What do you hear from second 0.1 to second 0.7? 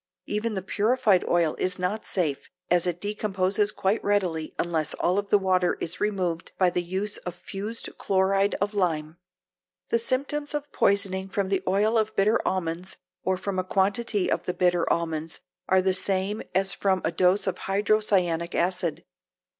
Even the